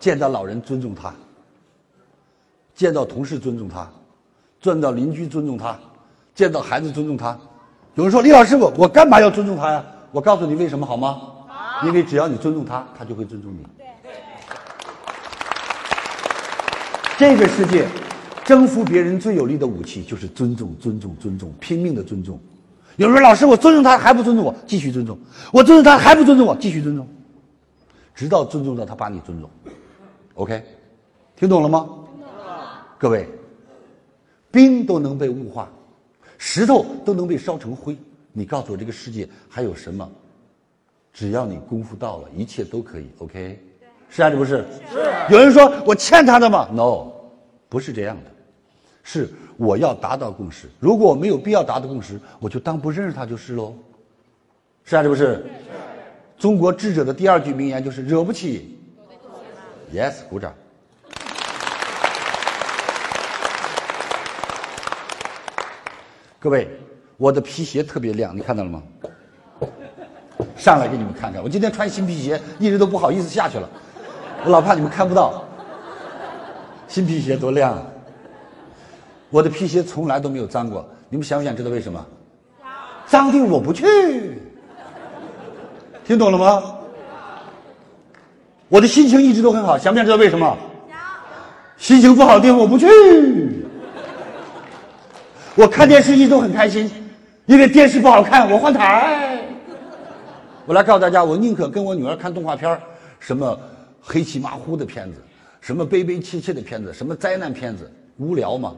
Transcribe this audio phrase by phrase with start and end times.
[0.00, 1.14] 见到老人尊重他，
[2.74, 3.88] 见到同事尊重他，
[4.60, 5.78] 见到邻居尊重他，
[6.34, 7.38] 见到孩子尊重他。
[7.94, 9.84] 有人说李老师，我我干嘛要尊重他呀？
[10.10, 11.20] 我告诉你为什么好吗？
[11.84, 13.58] 因为只要你尊重他，他就会尊重你。
[17.18, 17.86] 这个世界，
[18.44, 22.40] 征服别人最有力的武器就是尊重，尊重，尊重，拼命的尊重。
[22.96, 25.14] 有人说老师，我尊重他还不尊重我，继续尊重；
[25.52, 27.06] 我尊重他还不尊重我，继续尊重，
[28.14, 29.50] 直到尊重到他把你尊重。
[30.40, 30.62] OK，
[31.36, 31.86] 听懂了吗？
[32.96, 33.28] 各位，
[34.50, 35.70] 冰都能被雾化，
[36.38, 37.94] 石头都能被烧成灰。
[38.32, 40.10] 你告诉我，这个世界还有什么？
[41.12, 43.10] 只要你功夫到了，一切都可以。
[43.18, 43.62] OK，
[44.08, 44.64] 是还是不是？
[44.90, 45.12] 是。
[45.28, 47.12] 有人说我欠他的吗？No，
[47.68, 48.30] 不是这样的，
[49.02, 50.70] 是我要达到共识。
[50.78, 53.74] 如果我没有必要达到共识，我就当不认识他就是喽。
[54.84, 55.22] 是还是不是？
[55.22, 55.44] 是。
[56.38, 58.78] 中国智者的第二句名言就是“惹不起”。
[59.92, 60.54] Yes，鼓掌。
[66.38, 66.70] 各位，
[67.16, 68.80] 我的皮鞋特别亮，你看到了吗？
[70.56, 73.68] 上来给你们看看，我今天穿新皮鞋，一直都不好意思下去了，
[74.44, 75.44] 我老怕你们看不到。
[76.86, 77.84] 新皮鞋多亮！
[79.28, 82.06] 我的皮鞋从来都没有脏过，你们想不想知道为什么？
[83.06, 84.40] 脏的我不去。
[86.04, 86.76] 听懂了吗？
[88.70, 90.56] 我的心情一直都很好，想不想知道为什么？
[91.76, 92.86] 心情不好的地方我不去。
[95.56, 96.90] 我看电视一直都很开心，
[97.46, 99.38] 因为电视不好看，我换台。
[100.66, 102.78] 我来告诉大家，我宁可跟我女儿看动画片
[103.18, 103.58] 什么
[104.00, 105.20] 黑漆麻糊的片子，
[105.60, 108.72] 什么悲悲切切的片子，什么灾难片子，无聊嘛。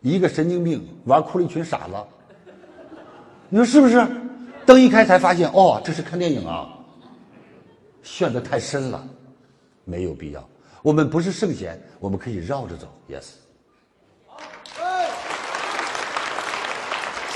[0.00, 1.94] 一个神经病玩哭了一群傻子，
[3.48, 4.06] 你说是不是？
[4.64, 6.68] 灯一开才发现，哦，这是看电影啊。
[8.02, 9.08] 陷得太深了，
[9.84, 10.48] 没有必要。
[10.82, 12.88] 我们不是圣贤，我们可以绕着走。
[13.08, 13.26] Yes。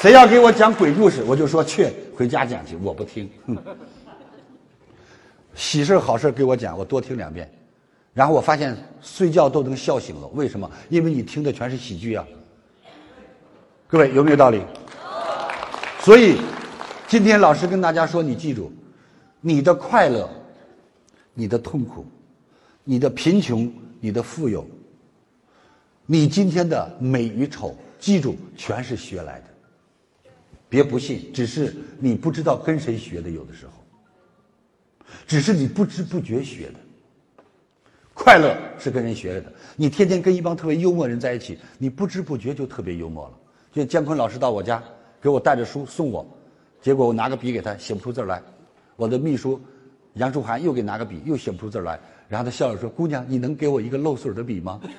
[0.01, 3.31] 谁要给我讲鬼故事，我就说去回家讲去，我不听。
[5.55, 7.51] 喜事好事给我讲，我多听两遍。
[8.13, 10.71] 然后我发现睡觉都能笑醒了，为什么？
[10.89, 12.27] 因为你听的全是喜剧啊。
[13.87, 14.63] 各位有没有道理？
[16.01, 16.41] 所以
[17.09, 18.71] 今天老师跟大家说，你记住，
[19.41, 20.29] 你的快乐、
[21.35, 22.07] 你的痛苦、
[22.85, 24.67] 你的贫穷、你的富有，
[26.07, 29.47] 你今天的美与丑，记住全是学来的。
[30.69, 33.73] 别不信，只是你不知道跟谁学的，有的时候，
[35.27, 36.75] 只是你不知不觉学的。
[38.13, 43.35] 快乐是跟人学来的，你天天跟一帮特别幽默人在一起，你不知不觉就特别幽默了。
[43.73, 44.83] 就像姜昆老师到我家，
[45.21, 46.25] 给我带着书送我，
[46.81, 48.41] 结果我拿个笔给他写不出字来，
[48.95, 49.61] 我的秘书
[50.15, 51.99] 杨树涵又给拿个笔又写不出字来，
[52.29, 54.81] 然后他笑着说：“姑娘，你能给我一个漏水的笔吗？”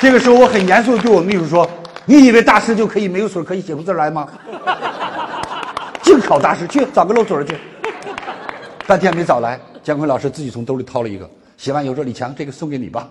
[0.00, 1.70] 这个时候，我很严肃的对我秘书说
[2.06, 4.28] ：“你以为大师就可以没有水可以写出字来吗？
[6.02, 7.56] 净考大师去找个漏水去。”
[8.84, 13.08] 半天没找来，姜昆老师自己从兜里掏了一个，写完以后说：“李强，这个送给你吧。”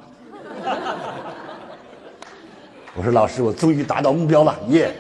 [3.00, 4.94] 我说：“老师，我终于达到目标了，耶！”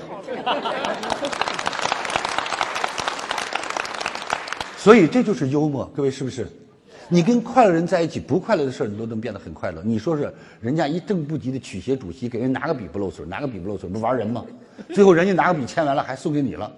[4.77, 6.47] 所以这就是幽默，各位是不是？
[7.09, 9.81] 你跟快乐人在一起，不快乐的事你都能变得很快乐。
[9.83, 14.45] 你说是人家一正部级的曲协主席给人拿个笔不漏水，拿个笔不漏水，不玩人吗？
[14.93, 16.71] 最后人家拿个笔签完了还送给你了，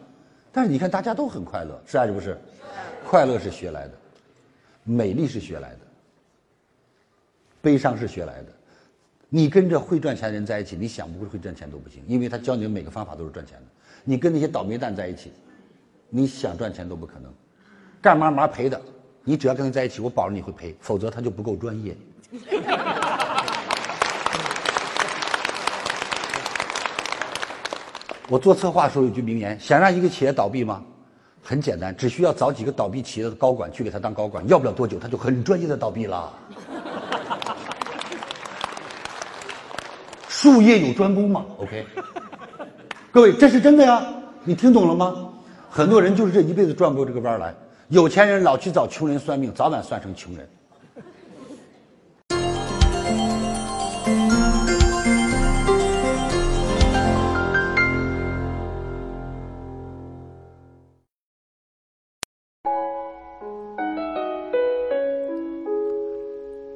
[0.51, 2.35] 但是你看大家都很快乐，是还是不是？
[3.05, 3.91] 快乐是学来的，
[4.83, 5.79] 美丽是学来的，
[7.61, 8.47] 悲伤是学来的。
[9.33, 13.63] 你跟着会赚钱的人在一起，你想不会赚钱都不行，因为他教你的每个方法都是赚钱的。
[14.03, 15.31] 你跟那些倒霉蛋在一起，
[16.09, 17.31] 你想赚钱都不可能，
[18.01, 18.81] 干嘛嘛赔的。
[19.23, 21.95] 你只要跟他在一起，我保证你会赔，否则他就不够专业。
[28.27, 30.83] 我做策划时候有句名言：想让一个企业倒闭吗？
[31.41, 36.33] 很简单，只需要找几个倒闭企业的高管去给他当高管，要不了多久他就很专业的倒闭了。
[40.41, 41.85] 术业有专攻嘛，OK。
[43.11, 44.03] 各位，这是真的呀，
[44.43, 45.29] 你听懂了吗？
[45.69, 47.53] 很多人就是这一辈子转不过这个弯来。
[47.89, 50.49] 有钱人老去找穷人算命，早晚算成穷人。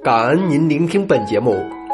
[0.04, 1.66] 感恩您聆听本节目，